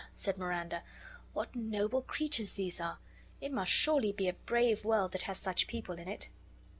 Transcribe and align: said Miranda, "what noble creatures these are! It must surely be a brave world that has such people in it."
said 0.15 0.35
Miranda, 0.35 0.81
"what 1.33 1.55
noble 1.55 2.01
creatures 2.01 2.53
these 2.53 2.81
are! 2.81 2.97
It 3.39 3.51
must 3.51 3.69
surely 3.71 4.11
be 4.11 4.27
a 4.27 4.33
brave 4.33 4.83
world 4.83 5.11
that 5.11 5.21
has 5.29 5.37
such 5.37 5.67
people 5.67 5.99
in 5.99 6.07
it." 6.07 6.27